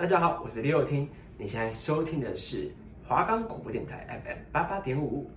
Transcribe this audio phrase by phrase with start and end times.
[0.00, 1.06] 大家好，我是李友听，
[1.36, 2.72] 你现在收听的是
[3.06, 5.30] 华冈广播电台 FM 八八点五。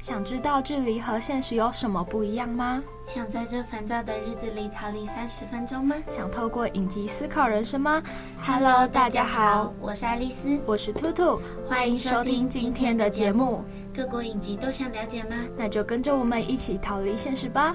[0.00, 2.82] 想知道距离和现实有什么不一样吗？
[3.12, 5.96] 想在这烦躁的日子里逃离三十分钟吗？
[6.08, 8.00] 想透过影集思考人生吗
[8.38, 13.64] ？Hello，大家好，我是爱丽丝，我是兔兔，欢迎收听今天的节目。
[13.92, 15.34] 各国影集都想了解吗？
[15.56, 17.74] 那就跟着我们一起逃离现实吧。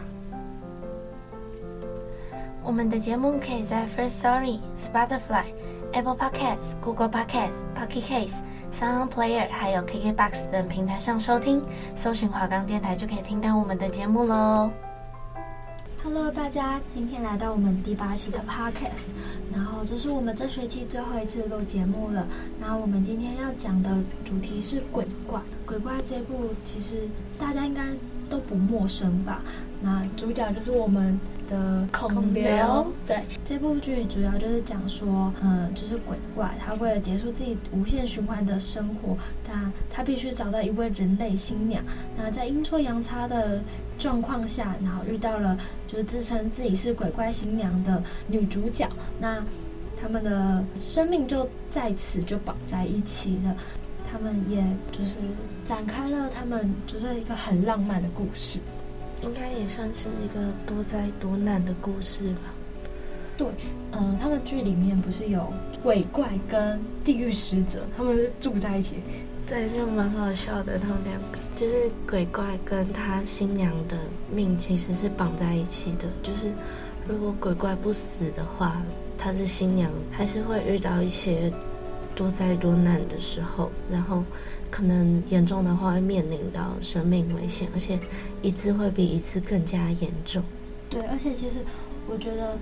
[2.64, 5.44] 我们的节目可以在 First Story、Spotify、
[5.92, 8.38] Apple Podcasts、Google Podcasts、Pocket Casts、
[8.72, 11.62] Sound Player，还有 KKBox 等平台上收听，
[11.94, 14.72] 搜寻华冈电台就可以听到我们的节目喽。
[16.06, 19.10] Hello，大家，今天来到我们第八期的 Podcast，
[19.52, 22.28] 然后这是我们这学期最后一次录节目了。
[22.60, 25.42] 那我们今天要讲的主题是鬼怪。
[25.66, 27.08] 鬼怪这部其实
[27.40, 27.82] 大家应该
[28.30, 29.42] 都不陌生吧？
[29.82, 31.20] 那主角就是我们。
[31.48, 41.84] 的孔刘，对，这部剧主要就是讲说，嗯，就是鬼怪，他为了结束自己无限循环的生活，他他必须找到一位人类新娘。
[42.18, 43.62] 那在阴错阳差的
[43.98, 45.58] 状况下，然后遇到了
[45.88, 49.44] 就是自称自己是鬼怪新娘的女主角，那
[50.00, 53.56] 他们的生命就在此就绑在一起了。
[54.12, 55.16] 他们也就是
[55.66, 58.60] 展开了他们就是一个很浪漫的故事。
[59.24, 62.54] 应该也算是一个多灾多难的故事吧。
[63.38, 63.48] 对，
[63.92, 65.52] 嗯、呃，他们剧里面不是有
[65.82, 68.98] 鬼怪跟地狱使者，他们是住在一起。
[69.48, 70.78] 对，就蛮好笑的。
[70.80, 73.98] 他们两个就是鬼怪跟他新娘的
[74.32, 76.08] 命其实是绑在一起的。
[76.24, 76.52] 就是
[77.08, 78.82] 如果鬼怪不死的话，
[79.18, 81.52] 他的新娘还是会遇到一些。
[82.18, 84.24] 多灾多难的时候，然后
[84.72, 88.00] 可能严重的话会面临到生命危险，而且
[88.42, 90.42] 一次会比一次更加严重。
[90.90, 91.60] 对，而且其实
[92.08, 92.58] 我觉得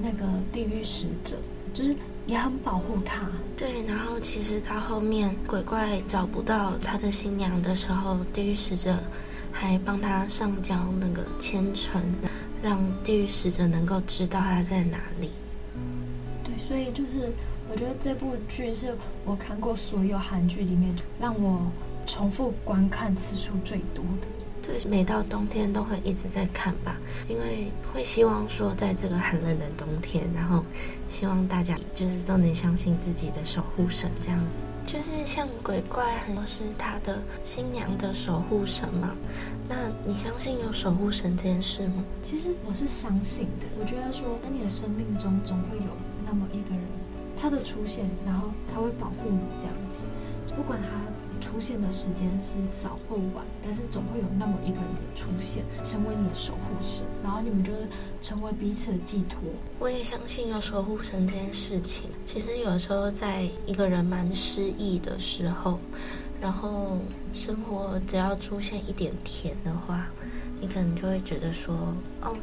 [0.00, 1.36] 那个地狱使者
[1.72, 1.94] 就是
[2.26, 3.28] 也很保护他。
[3.56, 8.96] 对，然后其实他后面鬼怪找不到他的新娘的时候，地狱使者
[9.50, 12.02] 还帮他上交那个签呈，
[12.62, 15.30] 让地狱使者能够知道他在哪里。
[16.44, 17.32] 对，所以就是。
[17.68, 21.60] 我觉得这部剧是我看过所有韩剧里面让我
[22.06, 24.28] 重复观看次数最多的。
[24.66, 26.96] 对，每到冬天都会一直在看吧，
[27.28, 30.64] 因为会希望说，在这个寒冷的冬天，然后
[31.06, 34.62] 希望大家就是都能相信自己的守护神这样子。
[34.84, 39.10] 就是像鬼怪，很多是他的新娘的守护神嘛。
[39.68, 42.04] 那你相信有守护神这件事吗？
[42.22, 43.66] 其实我是相信的。
[43.78, 45.92] 我觉得说，在你的生命中总会有
[46.26, 46.84] 那么一个人。
[47.38, 50.04] 他的出现，然后他会保护你这样子，
[50.56, 50.88] 不管他
[51.40, 57.88] 出现的时间是早或晚，但是总会有那么一个人的出现，成为你的守护神，然后你们就是
[58.20, 59.40] 成为彼此的寄托。
[59.78, 62.10] 我也相信有守护神这件事情。
[62.24, 65.78] 其实有时候在一个人蛮失意的时候，
[66.40, 66.98] 然后
[67.32, 70.06] 生活只要出现一点甜的话，
[70.60, 71.74] 你可能就会觉得说，
[72.22, 72.36] 哦，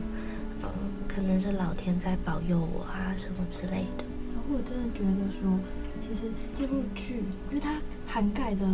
[0.62, 0.70] 嗯，
[1.08, 4.06] 可能是老天在保佑我啊，什么之类的。
[4.54, 5.60] 我真的觉得说，
[6.00, 7.76] 其实这部剧，因为它
[8.06, 8.68] 涵盖的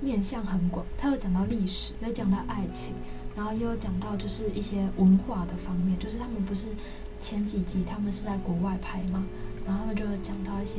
[0.00, 2.94] 面向很广，它有讲到历史，有讲到爱情，
[3.34, 5.98] 然后也有讲到就是一些文化的方面。
[5.98, 6.66] 就是他们不是
[7.18, 9.24] 前几集他们是在国外拍吗？
[9.66, 10.78] 然后他们就讲到一些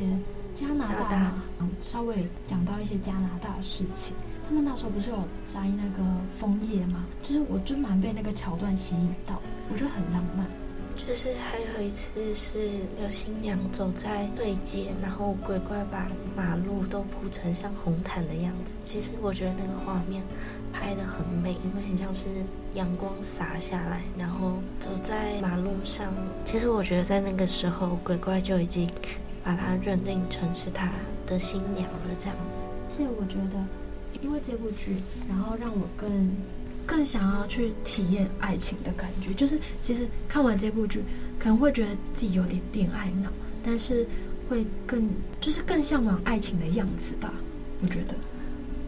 [0.54, 4.14] 加拿大，嗯，稍微讲到一些加拿大的事情。
[4.48, 6.02] 他们那时候不是有摘那个
[6.36, 7.04] 枫叶吗？
[7.20, 10.46] 就是我就蛮被那个桥段吸引到，我觉得很浪漫。
[10.96, 12.70] 就是还有一次是
[13.00, 18.74] 有新娘走在对街，然后鬼怪把马路都铺成像红毯的样子。
[18.80, 20.22] 其实我觉得那个画面
[20.72, 22.24] 拍得很美，因为很像是
[22.74, 26.12] 阳光洒下来，然后走在马路上。
[26.44, 28.90] 其实我觉得在那个时候，鬼怪就已经
[29.44, 30.90] 把他认定成是他
[31.26, 32.68] 的新娘了，这样子。
[32.88, 33.64] 所以我觉得，
[34.22, 34.96] 因为这部剧，
[35.28, 36.34] 然后让我更。
[36.86, 41.02] 更想要去体验爱情的感觉，就是其实看完这部剧，
[41.38, 43.28] 可能会觉得自己有点恋爱脑，
[43.64, 44.06] 但是
[44.48, 45.10] 会更
[45.40, 47.34] 就是更向往爱情的样子吧。
[47.82, 48.14] 我觉得，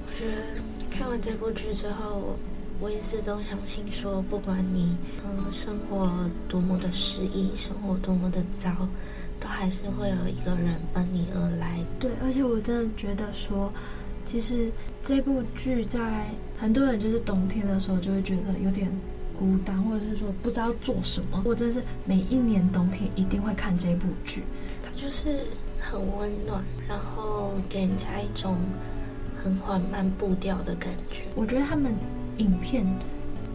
[0.07, 2.37] 我觉得看完这部剧之后，
[2.81, 6.09] 我一直都相信说，不管你嗯生活
[6.49, 8.71] 多么的失意，生活多么的糟，
[9.41, 11.81] 都还是会有一个人奔你而来。
[11.99, 13.73] 对，而且我真的觉得说。
[14.29, 14.71] 其实
[15.03, 16.27] 这部剧在
[16.59, 18.87] 很多人就是冬天的时候就会觉得有点
[19.39, 21.43] 孤单，或者是说不知道做什么。
[21.47, 24.43] 我真的是每一年冬天一定会看这部剧，
[24.83, 25.37] 它就是
[25.81, 28.59] 很温暖，然后给人家一种
[29.43, 31.23] 很缓慢步调的感觉。
[31.35, 31.95] 我觉得他们
[32.37, 32.85] 影片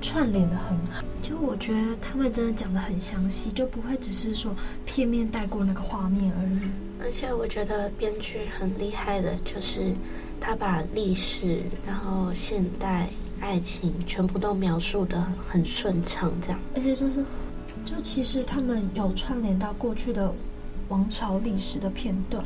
[0.01, 4.55] 串联的很好，就我觉得他们真的讲的很详细，就不会只是说
[4.87, 6.61] 片面带过那个画面而已。
[6.99, 9.93] 而且我觉得编剧很厉害的，就是
[10.45, 13.07] 他把历史、然后现代、
[13.39, 16.59] 爱情全部都描述得很顺畅，这样。
[16.73, 17.23] 而且就是，
[17.85, 20.29] 就其实他们有串联到过去的
[20.89, 22.43] 王朝历史的片段，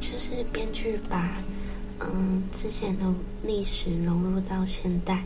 [0.00, 1.32] 就是编剧把
[1.98, 3.12] 嗯之前的
[3.42, 5.24] 历史融入到现代。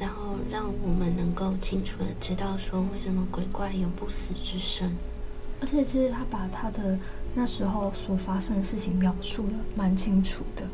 [0.00, 4.90] 然后让我们能够清楚的知道说，为什么鬼怪有不死之身，
[5.60, 6.98] 而且其实他把他的
[7.36, 10.64] 那时候所发生的事情描述的蛮清楚的，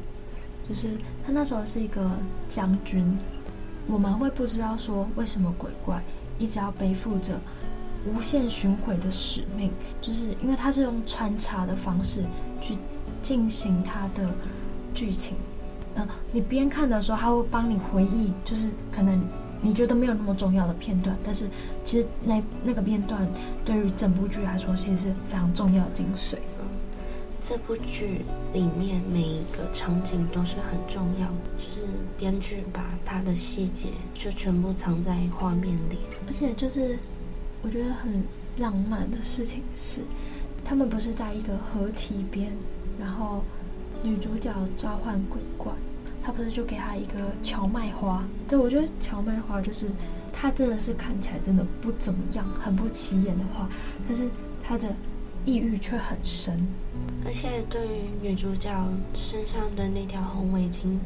[0.69, 0.89] 就是
[1.25, 2.11] 他那时候是一个
[2.47, 3.17] 将军，
[3.87, 6.03] 我们会不知道说为什么鬼怪
[6.39, 7.41] 一直要背负着
[8.07, 12.23] 无限巡回的使命，就是因为他是用穿插的方式
[12.61, 12.77] 去
[13.23, 14.31] 进行他的
[14.95, 15.37] 剧情。
[15.95, 19.21] 嗯，你边看的时候，他会帮你回忆，就是可能
[19.61, 21.49] 你觉得没有那么重要的片段，但是
[21.83, 23.27] 其实那那个片段
[23.65, 26.37] 对于整部剧来说，其实是非常重要的精髓。
[27.41, 31.87] 这部剧里面每一个场景都是很重要，就是
[32.17, 36.99] 编剧把他的细节就全部藏在画面里，而且就是
[37.63, 38.23] 我觉得很
[38.59, 40.03] 浪漫的事情是，
[40.65, 42.53] 他们不是在一个河堤边，
[42.99, 43.43] 然后。
[44.01, 45.73] 女主角召唤鬼怪，
[46.23, 48.23] 她不是就给她一个荞麦花？
[48.47, 49.91] 对，我觉得荞麦花就是
[50.33, 53.69] 她真的是看起来真的不怎么样，很不起眼的花，
[54.07, 54.31] 但是
[54.63, 54.95] 她的
[55.45, 56.67] 意蕴却很深。
[57.25, 58.71] 而且对于女主角
[59.15, 60.99] 身上的那条红围巾，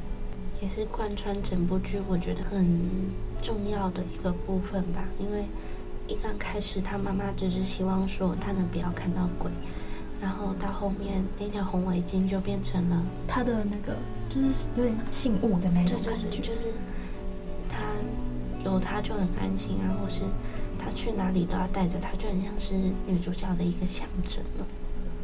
[0.61, 2.81] 也是贯穿整部剧，我觉得很
[3.43, 5.05] 重要的一个部分吧。
[5.19, 5.45] 因为
[6.07, 9.51] 一刚开始，她妈妈只是希望说她能不要看到鬼。
[10.21, 13.97] 然后到后面，那条红围巾就变成了她的那个，
[14.29, 16.39] 就是有点信物的那种感觉。
[16.41, 16.69] 就是
[17.69, 17.79] 她
[18.65, 20.23] 有他就很安心啊，或是
[20.83, 22.75] 他去哪里都要带着他，就很像是
[23.07, 24.67] 女主角的一个象征了。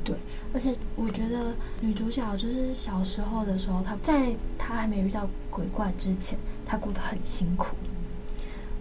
[0.04, 0.16] 对，
[0.54, 7.76] 而且我觉得女主角就是小时候的时候，她在她还没遇到鬼怪之前，她过得很辛苦。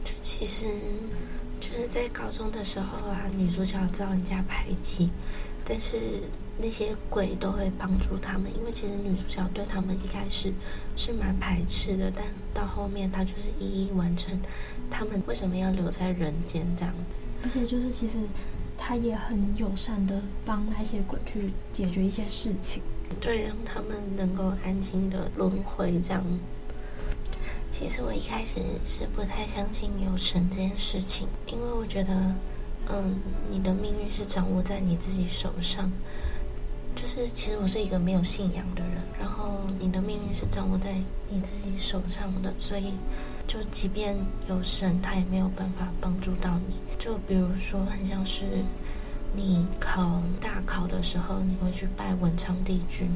[0.04, 0.68] 就其实
[1.60, 5.10] 就是在高中的时候啊，女主角遭人家排挤。
[5.66, 5.98] 但是
[6.60, 10.52] 那些鬼都会帮助他们，因为其实女主角对他们一开始
[10.96, 14.40] 是蛮排斥的，但到后面她就是一一完成
[14.90, 17.20] 他们为什么要留在人间这样子。
[17.44, 18.18] 而且就是其实
[18.78, 22.82] 她也很友善的帮那些鬼去解决一些事情，
[23.22, 26.24] 对，让他们能够安心的轮回这样。
[27.70, 32.34] 其实我一开始是不太相信有神这件事情，因为我觉得。
[32.90, 33.20] 嗯，
[33.50, 35.92] 你的命运是掌握在你自己手上。
[36.98, 40.96] 就是其实我是一个没有信仰的人，然后你的命运是掌握在
[41.30, 42.92] 你自己手上的，所以
[43.46, 44.18] 就即便
[44.50, 46.74] 有神，他也没有办法帮助到你。
[46.98, 48.44] 就比如说，很像是
[49.36, 53.08] 你考大考的时候，你会去拜文昌帝君，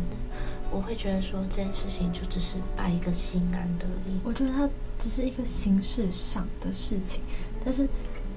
[0.70, 4.20] 我会觉得说这件事情就只是拜一个心安而已。
[4.24, 4.70] 我觉得它
[5.00, 7.20] 只是一个形式上的事情，
[7.66, 7.90] 但是。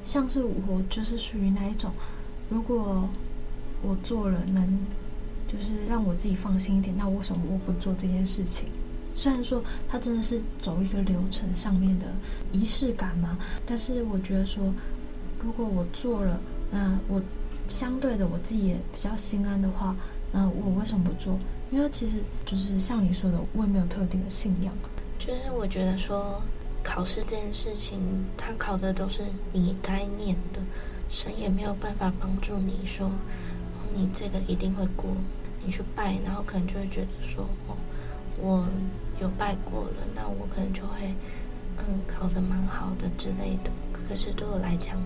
[0.07, 1.91] 像是我就是属于那一种，
[2.51, 3.09] 如果
[3.81, 4.79] 我做了能，
[5.57, 8.67] 就是让我自己放心一点，那为什么我不做这件事情？
[9.15, 12.07] 虽然说它真的是走一个流程上面的
[12.53, 14.65] 仪式感嘛，但是我觉得说，
[15.43, 16.41] 如果我做了，
[16.71, 17.23] 那我
[17.69, 19.95] 相对的我自己也比较心安的话，
[20.33, 21.39] 那我为什么不做？
[21.71, 24.75] 因为其实就是像你说的，我也没有特定的信仰。
[25.19, 26.43] 就是我觉得说。
[26.87, 27.99] 考试这件事情，
[28.37, 29.23] 他考的都是
[29.55, 30.61] 你该念的，
[31.09, 35.07] 神也没有办法帮助你说，哦，你这个一定会过。
[35.65, 37.77] 你去拜，然后可能就会觉得说，哦，
[38.39, 38.67] 我
[39.21, 41.15] 有拜过了，那我可能就会，
[41.79, 43.71] 嗯，考得蛮好的之类的。
[43.93, 44.97] 可是对我来讲，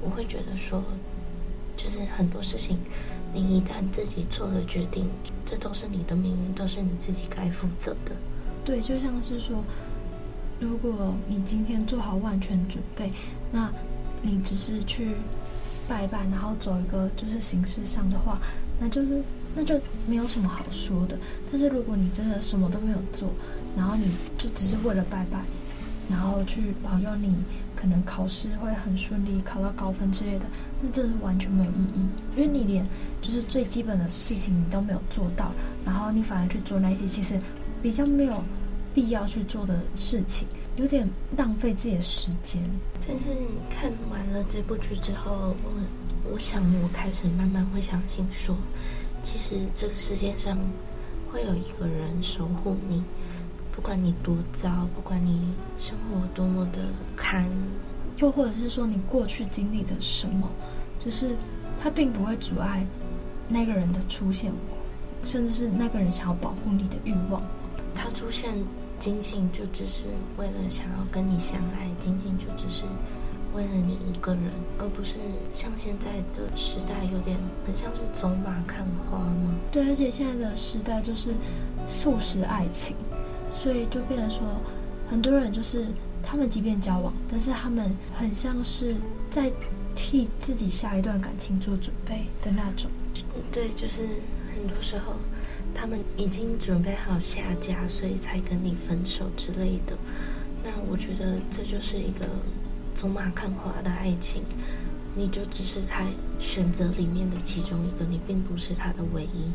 [0.00, 0.82] 我会觉得说，
[1.76, 2.78] 就是很多事情，
[3.32, 5.06] 你一旦自己做了决定，
[5.44, 8.12] 这都是你的命运，都是你自己该负责的。
[8.64, 9.62] 对，就像是说。
[10.60, 13.12] 如果你今天做好万全准备，
[13.52, 13.70] 那
[14.20, 15.12] 你只是去
[15.86, 18.40] 拜拜，然后走一个就是形式上的话，
[18.80, 19.22] 那就是
[19.54, 21.18] 那就没有什么好说的。
[21.50, 23.30] 但是如果你真的什么都没有做，
[23.76, 25.42] 然后你就只是为了拜拜，
[26.10, 27.34] 然后去保佑你
[27.74, 30.46] 可能考试会很顺利，考到高分之类的，
[30.80, 32.86] 那这是完全没有意义，因为你连
[33.20, 35.52] 就是最基本的事情你都没有做到，
[35.84, 37.38] 然后你反而去做那些其实
[37.82, 38.42] 比较没有。
[38.94, 42.60] 必要去做的事情，有点浪费自己的时间。
[43.06, 43.26] 但是
[43.70, 48.56] 看完了这部剧之后，我我想我开始慢慢会相信说，
[49.22, 50.56] 其实这个世界上
[51.30, 53.02] 会有一个人守护你，
[53.72, 55.40] 不管你多糟，不管你
[55.76, 56.78] 生活多么的
[57.16, 57.50] 堪，
[58.18, 60.48] 又或者是说你过去经历的什么，
[60.98, 61.36] 就是
[61.80, 62.86] 他并不会阻碍
[63.48, 64.52] 那个人的出现，
[65.22, 67.42] 甚至是那个人想要保护你的欲望。
[67.94, 68.56] 他出现
[68.98, 70.04] 仅仅就只是
[70.36, 72.84] 为了想要跟你相爱，仅仅就只是。
[73.54, 75.14] 为了你一个人，而不是
[75.50, 77.36] 像现在的时代，有点
[77.66, 79.54] 很像是走马看花吗？
[79.72, 81.32] 对，而且现在的时代就是
[81.86, 82.94] 素食爱情，
[83.50, 84.40] 所以就变成说，
[85.08, 85.86] 很多人就是
[86.22, 88.94] 他们即便交往，但是他们很像是
[89.30, 89.50] 在
[89.94, 92.90] 替自己下一段感情做准备的那种。
[93.50, 94.02] 对，就是
[94.54, 95.14] 很多时候
[95.74, 99.96] 他们已经准备好下家，所以才跟你分手之类的。
[100.62, 102.26] 那我觉得这就是一个。
[102.98, 104.42] 走马看花的爱情，
[105.14, 106.02] 你就只是他
[106.40, 109.52] 选择里面的其中一个，你并不是他的唯一。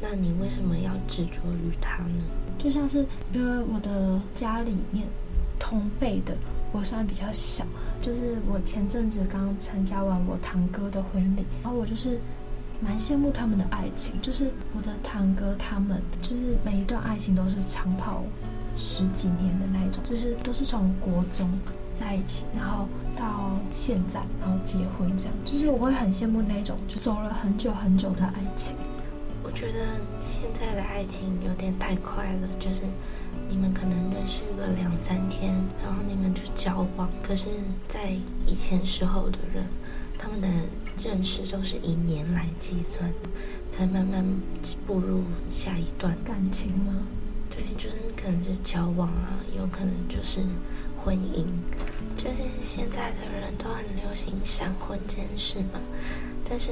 [0.00, 2.22] 那你为什么要执着于他呢？
[2.56, 5.08] 就像是因为我的家里面
[5.58, 6.36] 同辈的，
[6.70, 7.66] 我虽然比较小，
[8.00, 12.20] 就是我前阵子刚参加完我堂哥的婚礼，然后我就是
[12.80, 18.22] 蛮羡慕他们的爱情，就是我的堂哥他们，就是每一段爱情都是长跑
[18.76, 21.50] 十几年的那一种，就是都是从国中。
[21.94, 22.86] 在一起，然后
[23.16, 28.74] 到现在，然后结婚，这样就是我会很羡慕那种就走了很久很久的爱情。
[29.42, 29.78] 我觉得
[30.18, 32.82] 现在的爱情有点太快了，就是
[33.46, 37.08] 你们可能认识个两三天，然后你们就交往。
[37.22, 37.48] 可是，
[37.86, 38.10] 在
[38.46, 39.64] 以前时候的人，
[40.18, 40.48] 他们的
[41.02, 43.12] 认识都是以年来计算，
[43.68, 44.24] 才慢慢
[44.86, 46.94] 步入下一段感情吗？
[47.54, 50.40] 对，就是可能是交往啊，有可能就是。
[51.04, 51.44] 婚姻，
[52.16, 55.78] 就是现在的人都很流行闪婚这件事嘛，
[56.48, 56.70] 但是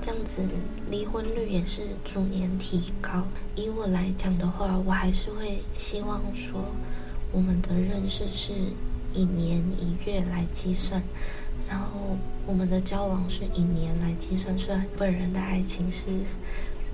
[0.00, 0.42] 这样子
[0.90, 3.26] 离婚率也是逐年提高。
[3.56, 6.64] 以我来讲的话，我还是会希望说，
[7.30, 8.54] 我们的认识是
[9.12, 11.02] 以年以月来计算，
[11.68, 14.56] 然后我们的交往是以年来计算。
[14.56, 16.06] 虽然本人的爱情是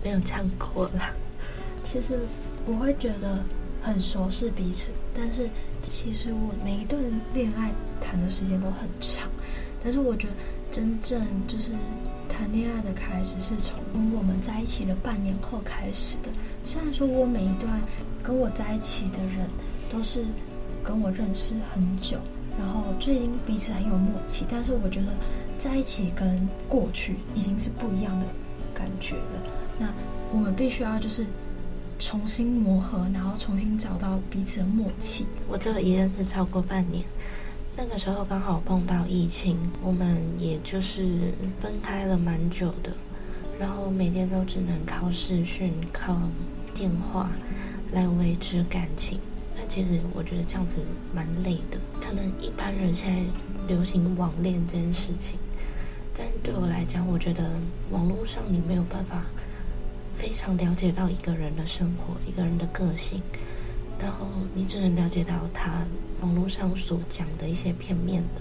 [0.03, 1.15] 没有这样过了，
[1.85, 2.19] 其实
[2.67, 3.45] 我会觉得
[3.81, 5.49] 很熟悉彼此，但是。
[5.87, 6.99] 其实我每一段
[7.35, 9.29] 恋爱谈的时间都很长，
[9.83, 10.35] 但是我觉得
[10.71, 11.73] 真正就是
[12.27, 13.77] 谈恋爱的开始是从
[14.17, 16.31] 我们在一起的半年后开始的。
[16.63, 17.83] 虽然说我每一段
[18.23, 19.47] 跟我在一起的人
[19.91, 20.25] 都是
[20.83, 22.17] 跟我认识很久，
[22.59, 25.09] 然后就已经彼此很有默契，但是我觉得
[25.59, 28.27] 在一起跟过去已经是不一样的
[28.73, 29.43] 感觉了。
[29.79, 29.87] 那
[30.33, 31.27] 我们必须要就是。
[31.99, 35.27] 重新磨合，然后重新找到彼此的默契。
[35.49, 37.05] 我这个一认识超过半年，
[37.77, 42.93] 那个时候刚好碰到疫情，我们也就是分开了蛮久的，
[43.59, 46.19] 然后每天都只能靠视讯、靠
[46.75, 47.31] 电话
[47.93, 49.21] 来维持感情。
[49.57, 50.79] 那其实我觉得这样子
[51.15, 51.79] 蛮累的。
[52.01, 53.23] 可能一般人现在
[53.69, 55.39] 流行网恋这件事情，
[56.13, 57.49] 但对我来讲，我觉得
[57.91, 59.23] 网络上你没有办法。
[60.15, 63.21] 非常了解到一个人的生活，一个人的个性，
[63.99, 65.85] 然后你只能了解到他
[66.21, 68.41] 网络上所讲的一些片面的，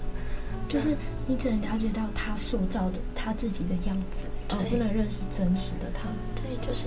[0.68, 6.08] 就是你只能了解到他塑造的他自己的样子，而不能认识真实的他。
[6.34, 6.86] 对，就是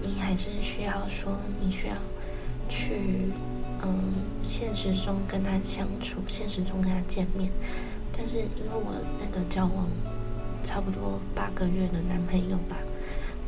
[0.00, 1.94] 你还是需要说，你需要
[2.68, 3.32] 去
[3.82, 4.12] 嗯，
[4.42, 7.50] 现实中跟他相处，现实中跟他见面。
[8.12, 9.88] 但是因为我那个交往
[10.62, 12.76] 差不多八个月的男朋友吧。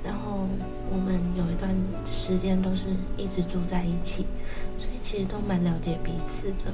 [0.05, 0.47] 然后
[0.91, 1.75] 我们有一段
[2.05, 2.85] 时间都是
[3.17, 4.25] 一直住在一起，
[4.79, 6.73] 所以其实都蛮了解彼此的。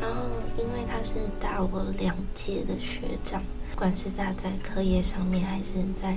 [0.00, 0.22] 然后
[0.56, 6.14] 因为他是大我两届的学长，不管是他在课业上面还是在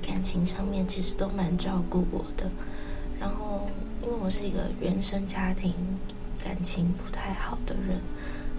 [0.00, 2.48] 感情上面，其实都蛮照顾我的。
[3.20, 3.68] 然后
[4.02, 5.74] 因为我是一个原生家庭
[6.42, 8.00] 感情不太好的人，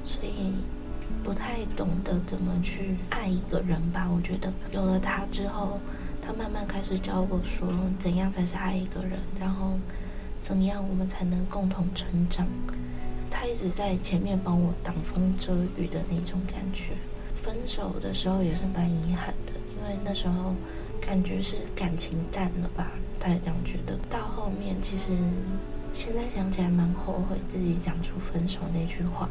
[0.04, 0.54] 所以
[1.24, 4.10] 不太懂得怎么去爱一个人吧。
[4.14, 5.80] 我觉得有了他之后。
[6.26, 7.68] 他慢慢开始教我说，
[8.00, 9.78] 怎样才是爱一个人，然后
[10.40, 12.48] 怎么样我们才能共同成长。
[13.30, 16.94] 他一直在前面帮我挡风遮雨的那种感觉。
[17.36, 20.56] 分手的时候也是蛮遗憾的，因为那时候
[21.02, 23.98] 感觉是感情淡了吧，他也这样觉得。
[24.10, 25.12] 到后面其实
[25.92, 29.30] 现在想起来蛮后悔自己讲出分手那句话，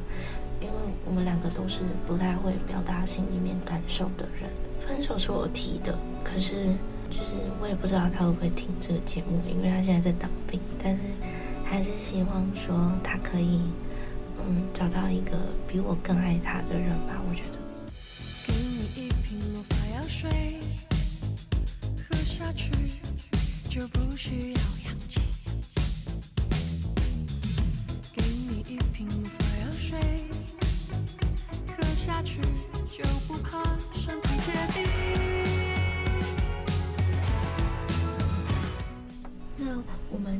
[0.60, 0.74] 因为
[1.06, 4.50] 我们两个都是不太会表达心里面感受的人。
[4.92, 6.66] 分手是我提的，可是
[7.08, 10.60] 就是我也不知道他会不会听这个节目，因为他现在在当兵。
[10.82, 11.04] 但是
[11.64, 13.58] 还是希望说他可以，
[14.38, 15.32] 嗯，找到一个
[15.66, 17.22] 比我更爱他的人吧。
[17.26, 17.61] 我觉得。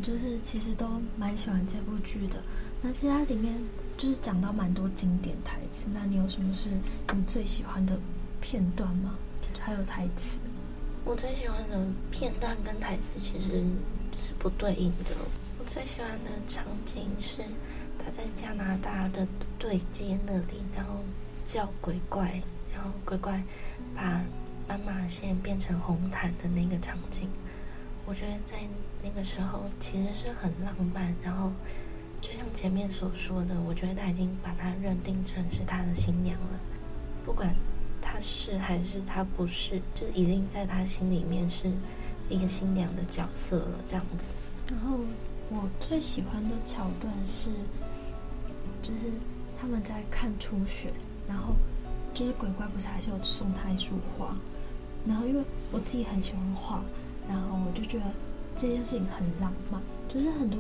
[0.02, 2.42] 就是其实都蛮喜欢这部剧的。
[2.82, 3.54] 那其实它里面
[3.97, 5.88] 就是讲到蛮多经典台词。
[5.94, 6.68] 那你有什么是
[7.14, 7.97] 你最喜欢的
[8.40, 9.16] 片段吗？
[9.61, 10.40] 还有台词？
[11.04, 13.64] 我最喜欢的片段跟台词其实
[14.12, 15.14] 是不对应的。
[15.59, 17.42] 我最喜欢的场景是
[17.97, 19.26] 他在加拿大的
[19.59, 20.99] 对接那里，然后
[21.44, 22.42] 叫鬼怪，
[22.75, 23.40] 然后鬼怪
[23.94, 24.21] 把
[24.66, 27.28] 斑马线变成红毯的那个场景。
[28.04, 28.56] 我觉得在
[29.02, 31.52] 那个时候其实是很浪漫，然后
[32.21, 36.59] 就像前面所说的，我觉得他已经把他认定成是他的新娘了，
[37.25, 37.54] 不管
[38.00, 41.71] 他是还是他不是，就已经在他心里面是
[42.28, 44.35] 一个新娘的角色了，这样子。
[44.68, 44.99] 然后
[45.49, 47.50] 我最喜欢的桥段是，
[48.82, 49.12] 就是
[49.61, 50.92] 他们在看初雪，
[51.28, 51.54] 然后
[52.12, 54.37] 就是鬼怪不是还是有送他一束花，
[55.06, 56.82] 然后因为我自己很喜欢画。
[57.33, 58.05] 然后我就觉得
[58.55, 60.59] 这件事情很浪漫，就是很多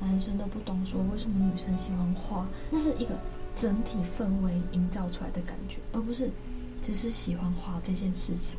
[0.00, 3.14] 男生都不懂说为什么女生喜欢花，那是一个
[3.54, 6.30] 整体氛围营造出来的感觉，而不是
[6.80, 8.56] 只是喜欢花这件事情，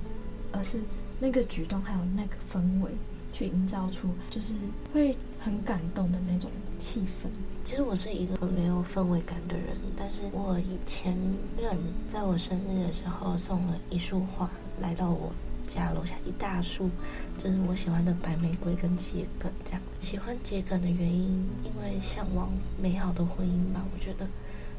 [0.52, 0.80] 而是
[1.20, 2.92] 那个举动还有那个氛围
[3.34, 4.54] 去营造出就是
[4.94, 7.28] 会很感动的那种气氛。
[7.64, 11.18] 其实我是一个没有氛围感的人，但是我以前
[11.60, 11.76] 任
[12.08, 14.48] 在我生日的时候送了一束花
[14.80, 15.32] 来到我。
[15.66, 16.90] 家楼下一大束，
[17.38, 19.82] 就是我喜欢的白玫瑰跟桔梗这样。
[20.00, 22.50] 喜欢桔梗的原因，因为向往
[22.82, 23.84] 美好的婚姻吧。
[23.94, 24.28] 我觉得，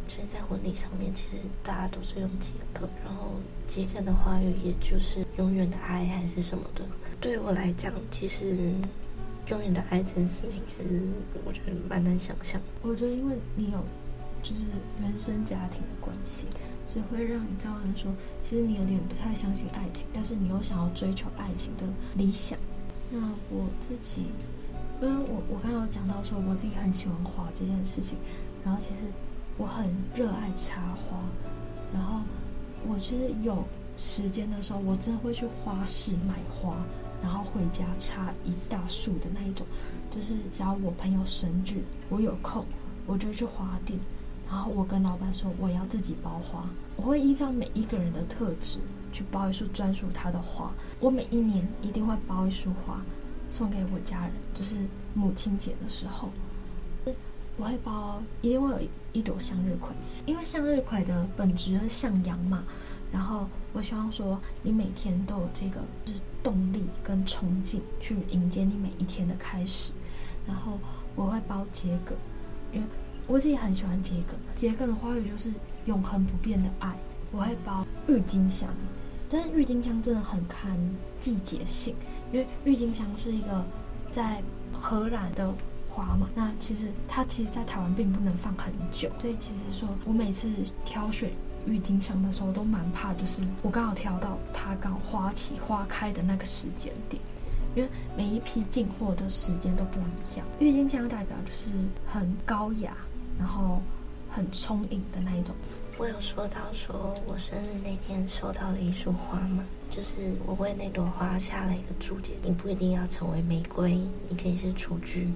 [0.06, 3.32] 其实，在婚礼上面，其实大家都是用桔梗，然后
[3.66, 6.84] 桔梗的花语也就是永远的爱还是什么的。
[7.20, 8.72] 对于我来讲，其实
[9.50, 11.02] 永远的爱这件事情，其实
[11.44, 12.60] 我觉得蛮难想象。
[12.82, 13.84] 我觉得，因为你有
[14.42, 14.64] 就是
[15.02, 16.46] 原生家庭的关系。
[16.86, 21.84] 所以会让你知道人说，其实你有点不太相信爱情，但是你又想要追求爱情的
[22.14, 22.58] 理想。
[23.10, 23.18] 那
[23.50, 24.26] 我自己，
[25.00, 28.16] 因为我我刚刚有讲到说，我自己很喜欢画这件事情，
[28.64, 29.06] 然后其实
[29.58, 31.18] 我很热爱插花，
[31.92, 32.20] 然后
[32.88, 33.64] 我其实有
[33.96, 36.76] 时间的时候，我真的会去花市买花，
[37.22, 39.66] 然后回家插一大束的那一种。
[40.10, 42.64] 就是只要我朋友生日，我有空，
[43.06, 43.98] 我就去花店。
[44.48, 48.78] 然后我跟老板说，我要自己包花，我会依照每一个人的特质
[49.12, 50.70] 去包一束专属他的花。
[51.00, 53.02] 我每一年一定会包一束花
[53.50, 54.76] 送给我家人，就是
[55.14, 56.30] 母亲节的时候，
[57.56, 58.80] 我会包，一定会有
[59.12, 59.90] 一朵向日葵，
[60.26, 62.62] 因为向日葵的本质是向阳嘛。
[63.12, 69.92] 然后我希望说，你每天都有这个就是动力跟冲劲去迎接你每一天的开始。
[70.46, 70.78] 然后
[71.16, 72.16] 我会包桔梗，
[72.72, 72.86] 因为。
[73.26, 75.52] 我自己很喜欢桔梗，桔梗的花语就是
[75.86, 76.94] 永恒不变的爱。
[77.32, 78.68] 我会包郁金香，
[79.28, 80.78] 但是郁金香真的很看
[81.18, 81.94] 季节性，
[82.32, 83.64] 因为郁金香是一个
[84.12, 84.40] 在
[84.72, 85.52] 荷兰的
[85.90, 90.48] 花嘛，那其实它其实在台湾并不能放很久，所以其实说我每次
[90.84, 91.30] 挑选
[91.66, 97.20] 郁金香的时候都蛮怕，就是我刚好挑到它刚花期花开的那个时间点。
[97.74, 101.72] 因为每一批进货的时间都不一样，郁金香代表就是
[102.06, 102.96] 很高雅。
[103.38, 103.80] 然后
[104.30, 105.54] 很充盈的那一种。
[105.98, 113.94] 我有说到说我生日那天收到了一束花嘛，就是我为那朵花下了一个注解：你不一定要成为玫瑰，
[114.28, 115.32] 你可以是雏菊，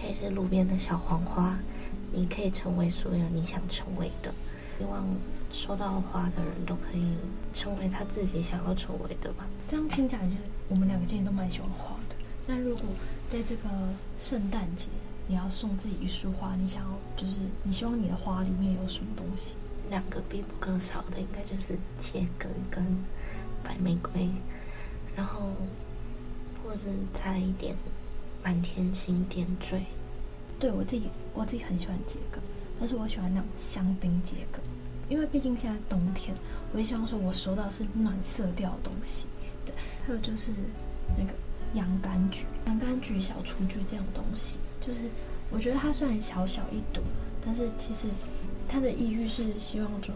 [0.00, 1.58] 可以是路边的小黄花，
[2.12, 4.32] 你可以成为所有你想成为的。
[4.78, 5.04] 希望
[5.50, 7.16] 收到花的人都可以
[7.52, 9.44] 成为他自己想要成为的吧。
[9.66, 10.36] 这样听起来，就是
[10.68, 12.16] 我们两个今天都蛮喜欢花的。
[12.46, 12.84] 那如果
[13.28, 13.62] 在这个
[14.18, 14.86] 圣诞节，
[15.28, 19.56] 你要送自己一束花，你想要就是你希望你的花里面有什么东西？
[19.88, 22.84] 两个必不可少的应该就是桔梗跟
[23.62, 24.28] 白玫瑰，
[25.14, 25.52] 然后
[26.62, 27.76] 或者再一点
[28.42, 29.82] 满天星点缀。
[30.58, 32.42] 对，我自己我自己很喜欢桔梗，
[32.78, 34.60] 但是我喜欢那种香槟桔梗，
[35.08, 36.34] 因为毕竟现在冬天，
[36.72, 39.26] 我也希望说我收到是暖色调的东西。
[39.64, 39.74] 对，
[40.06, 40.50] 还有就是
[41.16, 41.32] 那个
[41.74, 44.58] 洋甘菊、洋甘菊、小雏菊这种东西。
[44.80, 45.04] 就是
[45.50, 47.02] 我觉得它虽然小小一朵，
[47.44, 48.08] 但是其实
[48.68, 50.14] 它的意欲是希望说，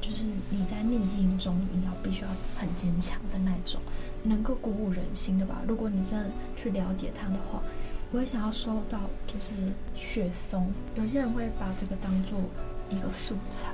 [0.00, 3.80] 就是你在逆境中你要必须要很坚强的那种，
[4.22, 5.62] 能够鼓舞人心的吧。
[5.66, 7.62] 如果你真的去了解它的话，
[8.12, 9.52] 我会想要收到就是
[9.94, 10.70] 雪松。
[10.94, 12.38] 有些人会把这个当做
[12.88, 13.68] 一个素材，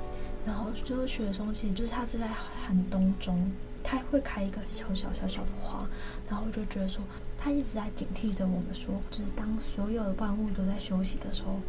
[0.45, 3.51] 然后就是雪松，其实就是它是在寒冬中，
[3.83, 5.87] 它会开一个小小小小的花，
[6.29, 7.03] 然后我就觉得说。
[7.43, 11.59] 他一直在警惕着我们说，就是当所有的万物都在休息的时候，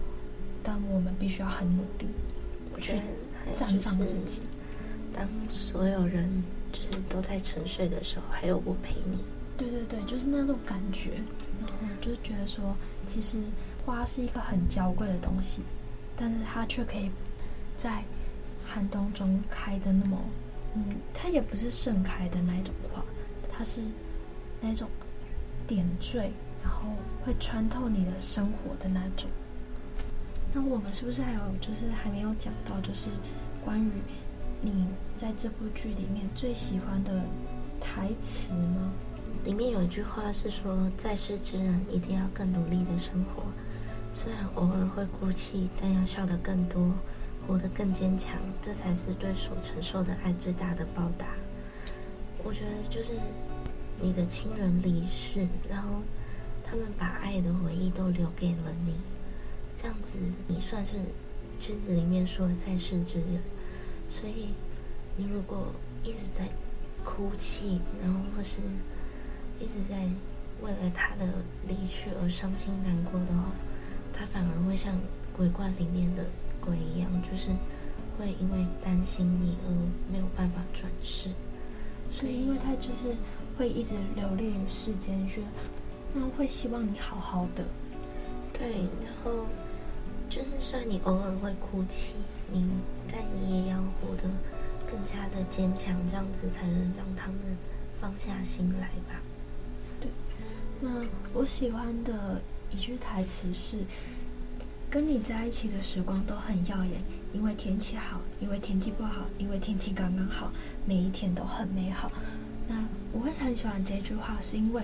[0.63, 2.07] 但我们必须要很努力，
[2.77, 3.01] 去
[3.57, 4.43] 绽放自己。
[5.15, 9.19] 当所有人就是都在沉睡的时候，还有我陪你。
[9.57, 11.13] 对对对，就是那种感觉。
[11.59, 13.39] 然后就是觉得说，其实
[13.87, 15.63] 花是一个很娇贵的东西，
[16.17, 17.11] 但是它却可以
[17.77, 18.03] 在
[18.65, 20.19] 寒冬中开的那么，
[20.75, 23.03] 嗯，它也不是盛开的那一种花，
[23.51, 23.81] 它是
[24.61, 24.89] 那种
[25.75, 26.31] 点缀，
[26.63, 26.91] 然后
[27.25, 29.31] 会穿透你的生活的那种。
[30.53, 33.09] 那我们是不是还有就是还没有讲到，就是
[33.65, 33.91] 关于
[34.61, 37.23] 你在这部剧里面最喜欢的
[37.81, 38.93] 台词吗？
[39.45, 43.45] 里面有一句话是说，在世之人一定要更努力的生活，
[44.13, 46.93] 虽然偶尔会哭泣，但要笑得更多，
[47.47, 51.29] 活得更坚强，这才是对所承受的爱最大的报答。
[52.45, 53.13] 我觉得就是
[54.01, 56.03] 你的亲人离世，然后
[56.65, 58.95] 他们把爱的回忆都留给了你。
[59.77, 60.99] 这样子，你算是
[61.59, 63.41] 句子里面说的在世之人，
[64.09, 64.49] 所以
[65.17, 65.67] 你如果
[66.03, 66.49] 一直在
[67.05, 68.59] 哭泣，然后或是
[69.59, 70.09] 一直在
[70.63, 71.27] 为了他的
[71.67, 73.51] 离去而伤心难过的话，
[74.13, 74.95] 他反而会像
[75.37, 76.25] 鬼怪里面的
[76.61, 77.49] 鬼一样，就是
[78.19, 79.71] 会因为担心你而
[80.13, 81.31] 没有办法转世。
[82.11, 83.17] 所以，因为他就是
[83.57, 85.43] 会一直留恋于世间，说
[86.15, 87.65] 那会希望你好好的。
[88.53, 89.47] 对，然后。
[90.31, 92.15] 就是虽然你偶尔会哭泣，
[92.49, 92.67] 你
[93.07, 94.23] 但你也要活得
[94.91, 97.37] 更加的坚强，这样子才能让他们
[98.01, 99.21] 放下心来吧。
[100.01, 100.11] 对，
[100.81, 103.85] 那我喜欢的一句台词是
[104.89, 107.03] ：“跟你在一起的时光都很耀眼，
[107.35, 110.51] 因为天气好，因为天气不好，因为天气刚刚好，
[110.87, 112.11] 每一天都很美好。”
[113.13, 114.83] 那我会很喜欢这句话，是因为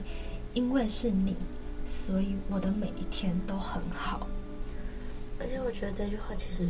[0.55, 1.37] 因为是你，
[1.87, 4.27] 所以我的每一天都很好。
[5.41, 6.69] 而且我觉得这句话其实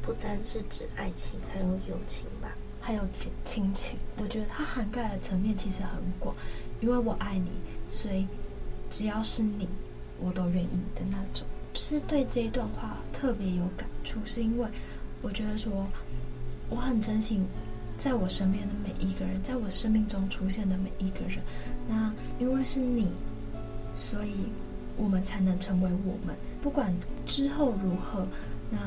[0.00, 3.98] 不单是指爱情，还有友情吧，还有亲亲情。
[4.18, 6.34] 我觉得它涵盖的层面其实很广，
[6.80, 7.50] 因为我爱你，
[7.88, 8.26] 所以
[8.88, 9.68] 只要是你，
[10.20, 11.46] 我都愿意的那种。
[11.72, 14.68] 就是对这一段话特别有感触，是因为
[15.20, 15.86] 我觉得说
[16.68, 17.40] 我很珍惜
[18.00, 21.38] 在我身边的每一个人，在我生命中出现的每一个人。
[21.86, 23.12] 那因为是你，
[23.94, 24.46] 所以。
[24.96, 28.26] 我们才能成为我们，不管之后如何，
[28.70, 28.78] 那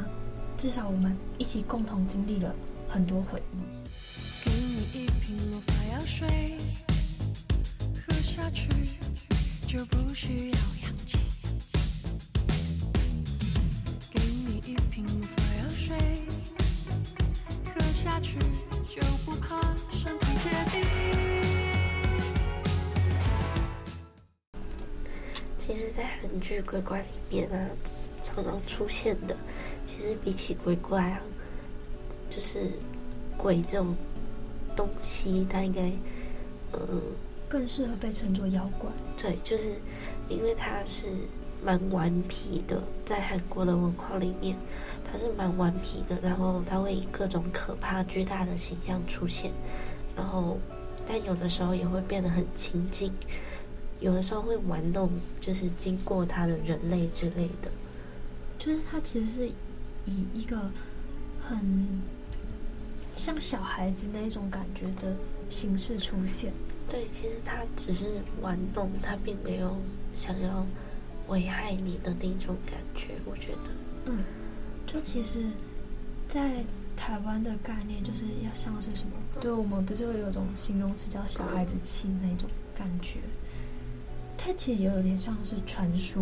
[0.56, 2.54] 至少我们一起共同经历了
[2.88, 3.58] 很多回忆。
[26.44, 27.58] 剧鬼怪里面啊，
[28.22, 29.36] 常常出现的，
[29.86, 31.22] 其实比起鬼怪啊，
[32.30, 32.70] 就是
[33.38, 33.96] 鬼这种
[34.76, 35.90] 东西，它应该，
[36.74, 37.02] 嗯，
[37.48, 38.90] 更适合被称作妖怪。
[39.18, 39.72] 对，就是
[40.28, 41.08] 因为它是
[41.64, 44.58] 蛮顽皮的，在韩国的文化里面，
[45.04, 49.50] 它是蛮顽皮的，然后它会以各种可怕、巨大的形象出现，
[50.14, 50.58] 然后，
[51.06, 53.10] 但有的时候也会变得很亲近。
[54.04, 57.72] 有的时候会玩弄，就是经过他的人类之类的，
[58.60, 59.48] 就是他其实是
[60.06, 60.70] 以一个
[61.42, 61.88] 很
[63.14, 65.16] 像小孩子那种感觉的
[65.48, 66.52] 形式出现。
[66.90, 68.06] 对，其实他只是
[68.42, 69.78] 玩弄，他并没有
[70.14, 70.66] 想要
[71.30, 73.14] 危害你的那种感觉。
[73.26, 73.70] 我觉得，
[74.08, 74.20] 嗯，
[74.86, 75.40] 就其实，
[76.28, 76.62] 在
[76.98, 79.14] 台湾的概念就是要像是什么？
[79.36, 83.20] 嗯、对，我们不是会有种形容词叫小孩子气那种感觉。
[84.46, 86.22] 它其实也有点像是传说，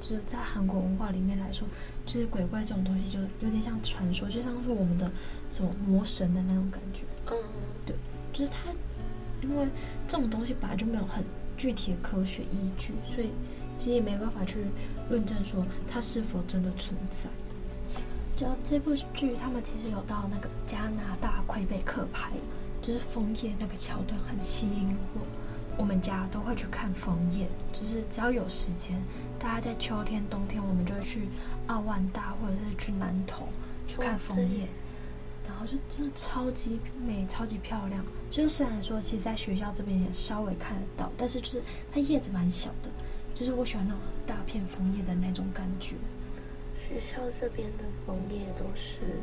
[0.00, 1.68] 就是在韩国文化里面来说，
[2.06, 5.10] 就是鬼怪这种东西，就有点像传说，就像是我们的
[5.50, 7.02] 什么魔神的那种感觉。
[7.30, 7.36] 嗯，
[7.84, 7.94] 对，
[8.32, 8.70] 就是它，
[9.42, 9.68] 因为
[10.08, 11.22] 这种东西本来就没有很
[11.58, 13.28] 具体的科学依据，所以
[13.76, 14.64] 其实也没办法去
[15.10, 17.28] 论证说它是否真的存在。
[18.34, 22.30] 就这部剧，他们其实有到那个加拿大魁北克拍，
[22.80, 25.20] 就是枫叶那个桥段很吸引我。
[25.78, 28.96] 我们家都会去看枫叶，就是只要有时间，
[29.38, 31.28] 大家在秋天、冬天，我们就会去
[31.66, 33.46] 奥万大或者是去南投
[33.86, 34.66] 去看枫叶，
[35.46, 38.02] 然后就真的超级美、超级漂亮。
[38.30, 41.60] 就是虽然说，其实在学校这边也稍微看得到，但是就是
[41.92, 42.90] 它叶子蛮小的，
[43.34, 45.96] 就是我喜欢那种大片枫叶的那种感觉。
[46.74, 49.20] 学校这边的枫叶都是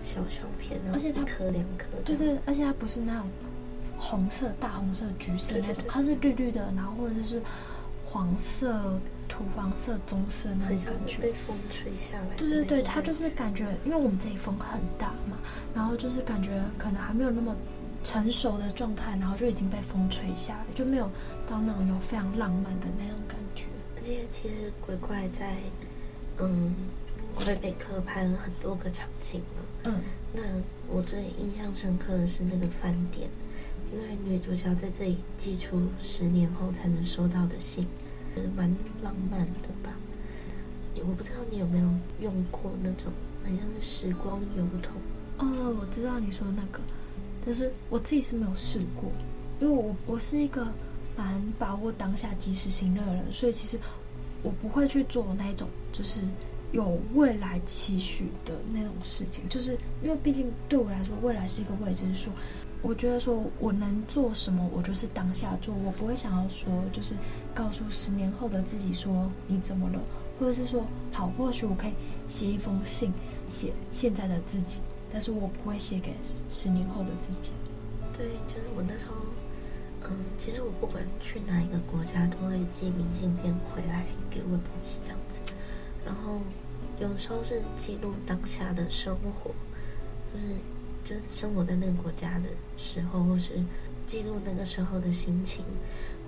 [0.00, 3.28] 小小片，而且它一颗两颗，对对，而且它不是那种。
[3.98, 7.40] 红色、大红色、橘色那种，它是绿绿的，然后或者是
[8.04, 11.22] 黄色、土黄色、棕色那种感觉。
[11.22, 12.36] 被风吹下来。
[12.36, 15.38] 对对对，它就是感觉，因为我们这里风很大嘛，
[15.74, 17.54] 然后就是感觉可能还没有那么
[18.04, 21.10] 成熟的状态，然后就已经被风吹下来，就没有
[21.46, 23.64] 到那种有非常浪漫的那种感觉。
[23.96, 25.54] 而且其实鬼怪在
[26.38, 26.74] 嗯
[27.34, 30.00] 魁北克拍了很多个场景嘛，嗯，
[30.32, 30.42] 那
[30.88, 33.28] 我最印象深刻的是那个饭店，
[33.96, 37.86] 因为女主角在这里寄出十年后才能收到的信，
[38.34, 38.68] 是蛮
[39.02, 39.90] 浪漫的吧。
[40.96, 41.88] 我不知道你有没有
[42.20, 43.10] 用过那种
[43.42, 44.92] 好像是时光邮筒。
[45.38, 46.80] 哦，我知道你说那个，
[47.44, 49.10] 但是我自己是没有试过，
[49.60, 50.66] 因为我我是一个
[51.16, 53.78] 蛮把握当下及时行乐的人，所以其实
[54.42, 56.20] 我不会去做那种就是
[56.72, 62.30] 有未来期许的那种事情，就是因为毕竟对我来说，未来是一个未知数。
[62.82, 67.14] 我觉得说我能做什么，我就是当下做，我不会想要说就是
[67.54, 70.00] 告诉十年后的自己说你怎么了。
[70.38, 71.92] 或者是说，好，或许我可以
[72.28, 73.10] 写一封信，
[73.48, 76.12] 写现在的自己，但是我不会写给
[76.50, 77.52] 十年后的自己。
[78.12, 79.14] 对，就是我那时候，
[80.10, 85.40] 嗯，其实我不管去哪一个国家，都会寄明信片回来给我自己这样子。
[86.04, 86.38] 然后
[87.00, 89.52] 有时候是记录当下的生活，
[90.34, 90.54] 就是
[91.06, 93.52] 就是生活在那个国家的时候，或是
[94.04, 95.64] 记录那个时候的心情，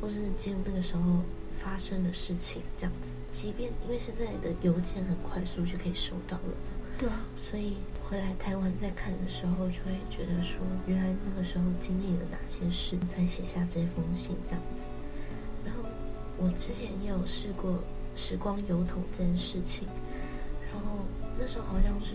[0.00, 1.02] 或是记录那个时候。
[1.60, 6.54] 发生的事情这样子，即便因为现在的邮件很快速就可以收到了，
[6.96, 14.86] 对啊，所以回来台湾再看的时候，就会觉得说，原来那个时候经历了哪些事，才写下这封信这样子。
[15.64, 15.82] 然后
[16.36, 17.82] 我之前也有试过
[18.14, 19.88] 时光邮筒这件事情，
[20.72, 21.00] 然后
[21.36, 22.14] 那时候好像是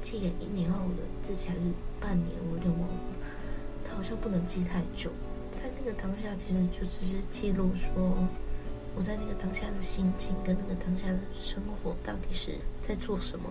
[0.00, 1.60] 寄给一年后的自己还是
[2.00, 2.96] 半年，我有点忘了，
[3.84, 5.10] 他好像不能寄太久。
[5.50, 8.16] 在那个当下，其实就只是记录说。
[8.96, 13.48] 我在那个当下的心情跟那个当下的生活到底是在做什么？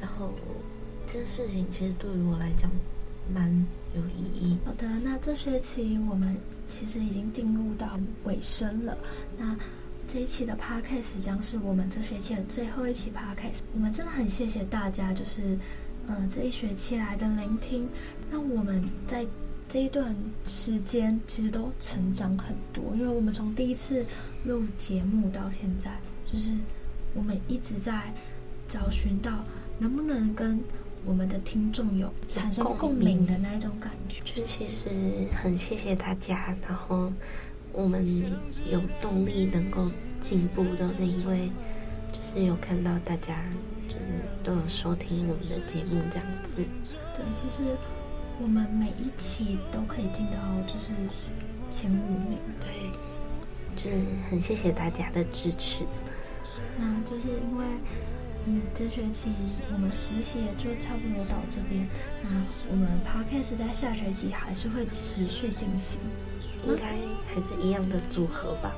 [0.00, 0.32] 然后
[1.06, 2.70] 这件事情其实对于我来讲
[3.30, 3.50] 蛮
[3.94, 4.56] 有意义。
[4.64, 6.34] 好的，那这学期我们
[6.66, 8.96] 其实已经进入到尾声了。
[9.36, 9.54] 那
[10.06, 13.60] 这一期的 Podcast 将是我们这学期的最后一期 Podcast。
[13.74, 15.58] 我们真的很谢谢大家，就是
[16.06, 17.88] 嗯、呃、这一学期来的聆听，
[18.30, 19.26] 让我们在。
[19.68, 24.04] 这一段时间其实都成长很多，因为我们从第一次
[24.44, 25.90] 录节目到现在，
[26.30, 26.52] 就是
[27.14, 28.12] 我们一直在
[28.68, 29.42] 找寻到
[29.78, 30.60] 能不能跟
[31.06, 34.22] 我们的听众有产生共鸣的那一种感觉。
[34.24, 34.90] 就其实
[35.32, 37.10] 很谢谢大家，然后
[37.72, 38.06] 我们
[38.70, 41.50] 有动力能够进步，都是因为
[42.12, 43.42] 就是有看到大家
[43.88, 44.04] 就是
[44.44, 46.64] 都有收听我们的节目这样子。
[47.14, 47.76] 对，其实。
[48.40, 50.32] 我们每一期都可以进到
[50.66, 50.92] 就是
[51.70, 52.70] 前五名，对，
[53.76, 55.84] 就是很谢谢大家的支持。
[56.76, 57.64] 那就是因为，
[58.46, 59.30] 嗯，这学期
[59.72, 61.86] 我们实习也就差不多到这边，
[62.24, 62.30] 那
[62.70, 66.00] 我们 Podcast 在下学期还是会持续进行，
[66.66, 66.96] 应该
[67.32, 68.74] 还是一样的组合吧？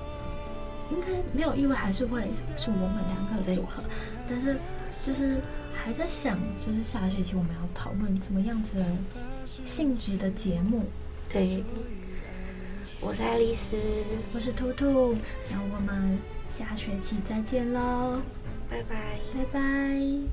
[0.91, 2.23] 应该没有意外，还是会
[2.57, 3.83] 是我们两个组合，
[4.29, 4.57] 但是
[5.03, 5.41] 就是
[5.75, 8.85] 还在想，就是下学期我们要讨论怎么样子的。
[9.65, 10.83] 性质的节目，
[11.29, 11.63] 对，
[13.01, 13.79] 我是爱丽丝，
[14.35, 15.15] 我是兔兔，
[15.51, 16.19] 那我们
[16.51, 18.21] 下学期再见喽，
[18.69, 20.25] 拜拜，拜拜。